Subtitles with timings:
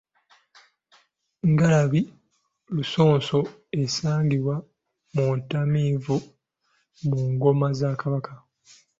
[1.45, 2.01] Engalabi
[2.75, 3.39] lusonso
[3.81, 4.55] esangibwa
[5.13, 6.15] muntamivu
[7.07, 8.33] mu ngoma za Kabaka.